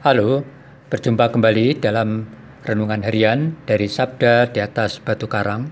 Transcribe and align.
Halo, 0.00 0.48
berjumpa 0.88 1.28
kembali 1.28 1.76
dalam 1.76 2.24
Renungan 2.64 3.04
Harian 3.04 3.60
dari 3.68 3.84
Sabda 3.84 4.48
di 4.48 4.56
atas 4.56 4.96
Batu 4.96 5.28
Karang 5.28 5.68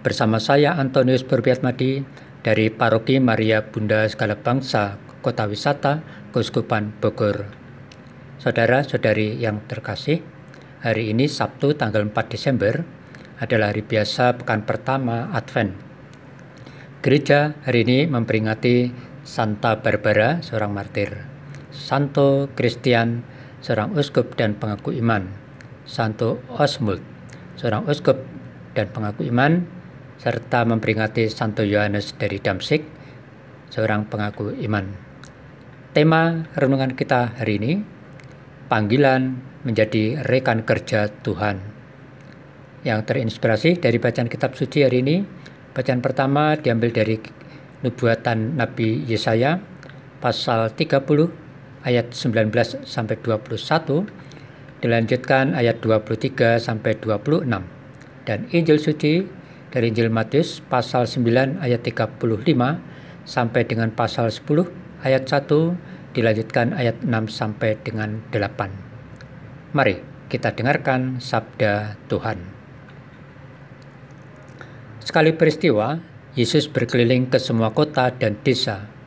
bersama 0.00 0.40
saya 0.40 0.72
Antonius 0.80 1.20
Berbiatmadi 1.20 2.00
dari 2.40 2.72
Paroki 2.72 3.20
Maria 3.20 3.60
Bunda 3.60 4.08
Segala 4.08 4.40
Bangsa 4.40 4.96
Kota 5.20 5.44
Wisata 5.44 6.00
Keuskupan 6.32 6.96
Bogor. 6.96 7.44
Saudara-saudari 8.40 9.36
yang 9.36 9.60
terkasih, 9.68 10.24
hari 10.80 11.12
ini 11.12 11.28
Sabtu 11.28 11.76
tanggal 11.76 12.08
4 12.08 12.16
Desember 12.24 12.88
adalah 13.36 13.68
hari 13.68 13.84
biasa 13.84 14.40
pekan 14.40 14.64
pertama 14.64 15.28
Advent. 15.36 15.76
Gereja 17.04 17.52
hari 17.68 17.84
ini 17.84 18.08
memperingati 18.08 18.96
Santa 19.28 19.76
Barbara, 19.84 20.40
seorang 20.40 20.72
martir, 20.72 21.28
Santo 21.68 22.48
Christian, 22.56 23.36
seorang 23.60 23.94
uskup 23.94 24.38
dan 24.38 24.54
pengaku 24.54 24.94
iman, 24.98 25.26
Santo 25.88 26.42
Osmult, 26.52 27.02
seorang 27.58 27.86
uskup 27.88 28.20
dan 28.74 28.90
pengaku 28.90 29.26
iman, 29.30 29.66
serta 30.18 30.66
memperingati 30.66 31.26
Santo 31.30 31.62
Yohanes 31.66 32.14
dari 32.14 32.38
Damsik, 32.38 32.82
seorang 33.70 34.06
pengaku 34.06 34.54
iman. 34.66 34.86
Tema 35.94 36.46
renungan 36.54 36.94
kita 36.94 37.38
hari 37.38 37.58
ini, 37.58 37.72
panggilan 38.70 39.40
menjadi 39.66 40.22
rekan 40.22 40.62
kerja 40.62 41.10
Tuhan. 41.24 41.58
Yang 42.86 43.00
terinspirasi 43.10 43.82
dari 43.82 43.98
bacaan 43.98 44.30
kitab 44.30 44.54
suci 44.54 44.86
hari 44.86 45.02
ini, 45.02 45.16
bacaan 45.74 45.98
pertama 45.98 46.54
diambil 46.54 46.94
dari 46.94 47.18
nubuatan 47.82 48.58
Nabi 48.58 49.06
Yesaya 49.06 49.58
pasal 50.18 50.74
30 50.74 51.47
ayat 51.88 52.12
19 52.12 52.52
sampai 52.84 53.16
21, 53.16 54.04
dilanjutkan 54.84 55.56
ayat 55.56 55.80
23 55.80 56.60
sampai 56.60 57.00
26. 57.00 57.48
Dan 58.28 58.44
Injil 58.52 58.76
suci 58.76 59.24
dari 59.72 59.88
Injil 59.88 60.12
Matius 60.12 60.60
pasal 60.60 61.08
9 61.08 61.64
ayat 61.64 61.80
35 61.80 62.20
sampai 63.24 63.62
dengan 63.64 63.88
pasal 63.92 64.28
10 64.28 64.44
ayat 65.00 65.24
1 65.24 66.12
dilanjutkan 66.12 66.76
ayat 66.76 67.00
6 67.00 67.08
sampai 67.32 67.80
dengan 67.80 68.20
8. 68.32 69.72
Mari 69.72 69.96
kita 70.28 70.52
dengarkan 70.52 71.24
sabda 71.24 71.96
Tuhan. 72.12 72.40
Sekali 75.00 75.32
peristiwa, 75.32 75.96
Yesus 76.36 76.68
berkeliling 76.68 77.32
ke 77.32 77.40
semua 77.40 77.72
kota 77.72 78.12
dan 78.12 78.36
desa 78.44 78.97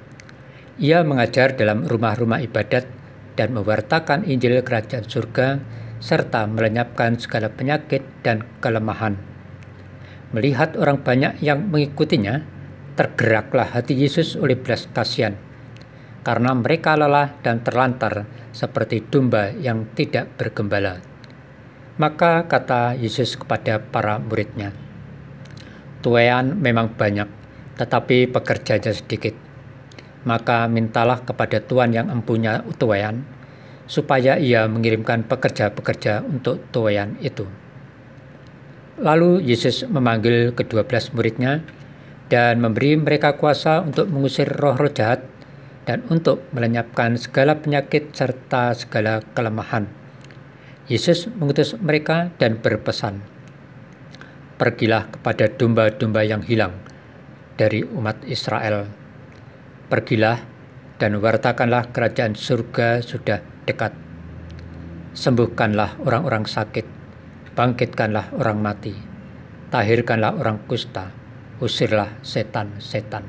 ia 0.80 1.04
mengajar 1.04 1.60
dalam 1.60 1.84
rumah-rumah 1.84 2.40
ibadat 2.40 2.88
dan 3.36 3.52
mewartakan 3.52 4.24
Injil 4.28 4.62
Kerajaan 4.64 5.08
Surga 5.08 5.60
serta 6.02 6.50
melenyapkan 6.50 7.20
segala 7.20 7.52
penyakit 7.52 8.02
dan 8.26 8.44
kelemahan. 8.64 9.20
Melihat 10.32 10.80
orang 10.80 11.04
banyak 11.04 11.44
yang 11.44 11.68
mengikutinya, 11.70 12.42
tergeraklah 12.96 13.72
hati 13.76 13.94
Yesus 13.96 14.40
oleh 14.40 14.56
belas 14.56 14.88
kasihan, 14.90 15.36
karena 16.24 16.56
mereka 16.56 16.96
lelah 16.96 17.36
dan 17.44 17.62
terlantar 17.62 18.26
seperti 18.56 19.04
domba 19.04 19.52
yang 19.52 19.92
tidak 19.94 20.32
bergembala. 20.40 21.04
Maka 22.00 22.48
kata 22.48 22.96
Yesus 22.96 23.36
kepada 23.36 23.84
para 23.84 24.18
muridnya, 24.18 24.72
Tuayan 26.02 26.58
memang 26.58 26.98
banyak, 26.98 27.30
tetapi 27.78 28.32
pekerjanya 28.32 28.90
sedikit 28.90 29.51
maka 30.24 30.70
mintalah 30.70 31.22
kepada 31.26 31.62
Tuhan 31.62 31.94
yang 31.96 32.08
empunya 32.14 32.62
tuayan, 32.78 33.26
supaya 33.90 34.38
ia 34.38 34.70
mengirimkan 34.70 35.28
pekerja-pekerja 35.28 36.24
untuk 36.24 36.62
tuayan 36.72 37.18
itu. 37.20 37.44
Lalu 39.02 39.42
Yesus 39.42 39.84
memanggil 39.90 40.54
kedua 40.54 40.86
belas 40.86 41.10
muridnya 41.12 41.66
dan 42.30 42.62
memberi 42.62 42.96
mereka 42.96 43.36
kuasa 43.36 43.82
untuk 43.82 44.08
mengusir 44.08 44.46
roh-roh 44.48 44.94
jahat 44.94 45.26
dan 45.84 46.06
untuk 46.14 46.46
melenyapkan 46.54 47.18
segala 47.18 47.58
penyakit 47.58 48.14
serta 48.14 48.78
segala 48.78 49.26
kelemahan. 49.34 49.90
Yesus 50.86 51.28
mengutus 51.34 51.74
mereka 51.80 52.30
dan 52.38 52.60
berpesan, 52.60 53.24
Pergilah 54.62 55.10
kepada 55.10 55.50
domba-domba 55.50 56.22
yang 56.22 56.46
hilang 56.46 56.78
dari 57.58 57.82
umat 57.82 58.22
Israel 58.30 58.86
Pergilah 59.92 60.40
dan 60.96 61.20
wartakanlah 61.20 61.92
kerajaan 61.92 62.32
surga 62.32 63.04
sudah 63.04 63.44
dekat. 63.68 63.92
Sembuhkanlah 65.12 66.00
orang-orang 66.08 66.48
sakit, 66.48 66.88
bangkitkanlah 67.52 68.32
orang 68.40 68.64
mati, 68.64 68.96
tahirkanlah 69.68 70.40
orang 70.40 70.64
kusta, 70.64 71.12
usirlah 71.60 72.24
setan-setan. 72.24 73.28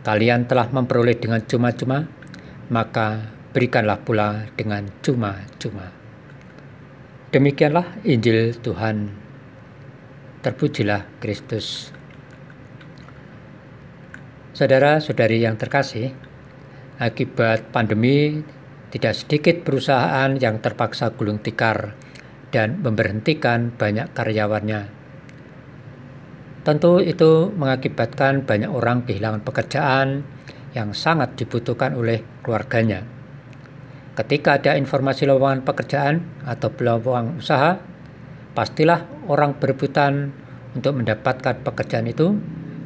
Kalian 0.00 0.48
telah 0.48 0.72
memperoleh 0.72 1.20
dengan 1.20 1.44
cuma-cuma, 1.44 2.08
maka 2.72 3.28
berikanlah 3.52 4.00
pula 4.00 4.48
dengan 4.56 4.88
cuma-cuma. 5.04 5.92
Demikianlah 7.36 8.00
Injil 8.08 8.56
Tuhan. 8.56 9.12
Terpujilah 10.40 11.04
Kristus. 11.20 11.99
Saudara-saudari 14.50 15.46
yang 15.46 15.54
terkasih, 15.54 16.10
akibat 16.98 17.70
pandemi 17.70 18.42
tidak 18.90 19.14
sedikit 19.14 19.62
perusahaan 19.62 20.34
yang 20.34 20.58
terpaksa 20.58 21.14
gulung 21.14 21.38
tikar 21.38 21.94
dan 22.50 22.82
memberhentikan 22.82 23.70
banyak 23.70 24.10
karyawannya. 24.10 24.90
Tentu 26.66 26.98
itu 26.98 27.54
mengakibatkan 27.54 28.42
banyak 28.42 28.68
orang 28.68 29.06
kehilangan 29.06 29.46
pekerjaan 29.46 30.26
yang 30.74 30.92
sangat 30.98 31.38
dibutuhkan 31.38 31.94
oleh 31.94 32.20
keluarganya. 32.42 33.06
Ketika 34.18 34.58
ada 34.58 34.74
informasi 34.74 35.30
lowongan 35.30 35.62
pekerjaan 35.62 36.42
atau 36.42 36.68
peluang 36.74 37.38
usaha, 37.38 37.78
pastilah 38.52 39.06
orang 39.30 39.56
berebutan 39.56 40.34
untuk 40.74 40.98
mendapatkan 40.98 41.62
pekerjaan 41.62 42.10
itu 42.10 42.34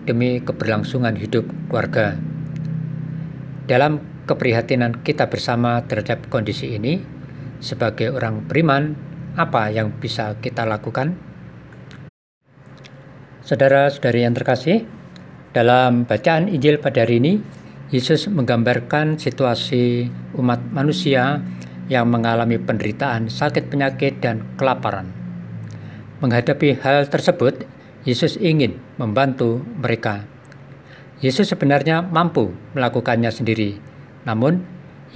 demi 0.05 0.41
keberlangsungan 0.41 1.17
hidup 1.17 1.49
keluarga. 1.69 2.17
Dalam 3.65 4.01
keprihatinan 4.29 5.01
kita 5.05 5.29
bersama 5.33 5.85
terhadap 5.85 6.29
kondisi 6.29 6.77
ini, 6.77 7.01
sebagai 7.65 8.13
orang 8.13 8.45
beriman, 8.45 8.93
apa 9.35 9.73
yang 9.73 9.91
bisa 9.97 10.37
kita 10.39 10.69
lakukan? 10.69 11.17
Saudara-saudari 13.45 14.25
yang 14.25 14.33
terkasih, 14.33 14.89
dalam 15.53 16.09
bacaan 16.09 16.49
Injil 16.49 16.81
pada 16.81 17.05
hari 17.05 17.21
ini, 17.21 17.33
Yesus 17.93 18.27
menggambarkan 18.33 19.21
situasi 19.21 20.09
umat 20.41 20.61
manusia 20.73 21.45
yang 21.93 22.09
mengalami 22.09 22.57
penderitaan, 22.57 23.29
sakit 23.29 23.69
penyakit, 23.69 24.19
dan 24.25 24.45
kelaparan. 24.57 25.13
Menghadapi 26.25 26.81
hal 26.81 27.05
tersebut, 27.13 27.69
Yesus 28.05 28.37
ingin 28.37 28.77
membantu 29.01 29.65
mereka. 29.81 30.29
Yesus 31.25 31.49
sebenarnya 31.49 32.05
mampu 32.05 32.53
melakukannya 32.77 33.33
sendiri, 33.33 33.81
namun 34.29 34.61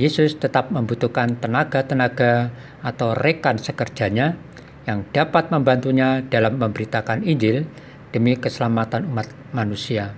Yesus 0.00 0.40
tetap 0.40 0.72
membutuhkan 0.72 1.36
tenaga-tenaga 1.36 2.48
atau 2.80 3.12
rekan 3.12 3.60
sekerjanya 3.60 4.40
yang 4.88 5.04
dapat 5.12 5.52
membantunya 5.52 6.24
dalam 6.32 6.56
memberitakan 6.56 7.28
Injil 7.28 7.68
demi 8.08 8.40
keselamatan 8.40 9.04
umat 9.12 9.28
manusia. 9.52 10.16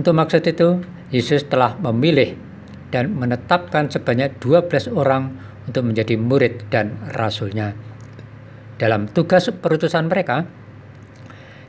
Untuk 0.00 0.16
maksud 0.16 0.48
itu, 0.48 0.80
Yesus 1.12 1.44
telah 1.44 1.76
memilih 1.76 2.40
dan 2.88 3.12
menetapkan 3.12 3.92
sebanyak 3.92 4.40
12 4.40 4.88
orang 4.96 5.34
untuk 5.68 5.92
menjadi 5.92 6.16
murid 6.16 6.72
dan 6.72 6.96
rasulnya. 7.12 7.76
Dalam 8.80 9.10
tugas 9.10 9.50
perutusan 9.50 10.08
mereka, 10.08 10.46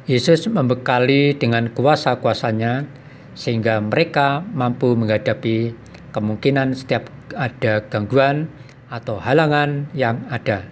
Yesus 0.08 0.48
membekali 0.48 1.36
dengan 1.36 1.68
kuasa-kuasanya 1.76 2.88
sehingga 3.36 3.84
mereka 3.84 4.40
mampu 4.56 4.96
menghadapi 4.96 5.76
kemungkinan 6.16 6.80
setiap 6.80 7.12
ada 7.36 7.84
gangguan 7.92 8.48
atau 8.88 9.20
halangan 9.20 9.92
yang 9.92 10.24
ada. 10.32 10.64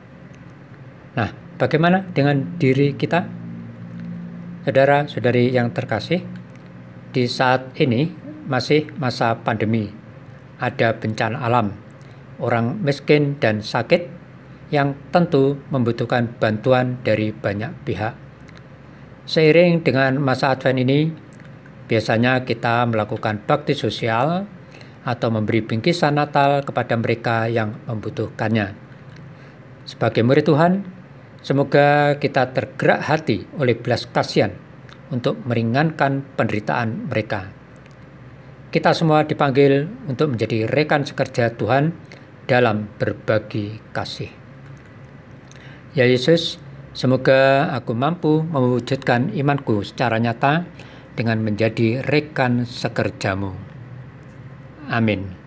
Nah, 1.20 1.36
bagaimana 1.60 2.08
dengan 2.16 2.56
diri 2.56 2.96
kita? 2.96 3.28
Saudara-saudari 4.64 5.52
yang 5.52 5.76
terkasih, 5.76 6.24
di 7.12 7.28
saat 7.28 7.76
ini 7.76 8.10
masih 8.48 8.88
masa 8.96 9.36
pandemi, 9.44 9.92
ada 10.64 10.96
bencana 10.96 11.44
alam, 11.44 11.76
orang 12.40 12.80
miskin 12.80 13.36
dan 13.38 13.60
sakit 13.60 14.08
yang 14.72 14.96
tentu 15.12 15.60
membutuhkan 15.70 16.32
bantuan 16.40 17.04
dari 17.04 17.30
banyak 17.36 17.76
pihak. 17.84 18.25
Seiring 19.26 19.82
dengan 19.82 20.22
masa 20.22 20.54
Advent 20.54 20.86
ini, 20.86 21.10
biasanya 21.90 22.46
kita 22.46 22.86
melakukan 22.86 23.42
bakti 23.42 23.74
sosial 23.74 24.46
atau 25.02 25.30
memberi 25.34 25.66
bingkisan 25.66 26.14
Natal 26.14 26.62
kepada 26.62 26.94
mereka 26.94 27.50
yang 27.50 27.74
membutuhkannya. 27.90 28.78
Sebagai 29.90 30.22
murid 30.22 30.46
Tuhan, 30.46 30.86
semoga 31.42 32.22
kita 32.22 32.54
tergerak 32.54 33.02
hati 33.06 33.50
oleh 33.58 33.74
belas 33.74 34.06
kasihan 34.06 34.54
untuk 35.10 35.42
meringankan 35.46 36.26
penderitaan 36.38 37.10
mereka. 37.10 37.50
Kita 38.70 38.94
semua 38.94 39.26
dipanggil 39.26 39.90
untuk 40.06 40.38
menjadi 40.38 40.70
rekan 40.70 41.02
sekerja 41.02 41.54
Tuhan 41.54 41.94
dalam 42.46 42.90
berbagi 43.02 43.82
kasih. 43.90 44.30
Ya 45.98 46.06
Yesus, 46.06 46.62
semoga 46.96 47.70
aku 47.76 47.92
mampu 47.94 48.42
mewujudkan 48.42 49.36
imanku 49.36 49.84
secara 49.84 50.18
nyata 50.18 50.66
dengan 51.14 51.44
menjadi 51.44 52.02
rekan 52.02 52.66
sekerjamu. 52.66 53.54
Amin. 54.90 55.45